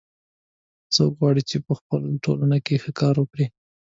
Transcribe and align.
څوک 0.95 1.11
غواړي 1.19 1.41
چې 1.49 1.57
په 1.65 1.73
خپل 1.79 2.01
ټولنه 2.23 2.57
کې 2.65 2.81
ښه 2.83 2.91
کار 2.99 3.15
وکړي 3.19 3.45